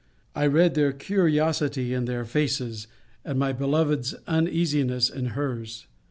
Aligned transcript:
I 0.33 0.47
read 0.47 0.73
their 0.73 0.93
curiosity 0.93 1.93
in 1.93 2.05
their 2.05 2.25
faces, 2.25 2.87
and 3.23 3.37
my 3.37 3.53
beloved's 3.53 4.15
uneasiness 4.25 5.11
in 5.11 5.25
her's. 5.37 5.85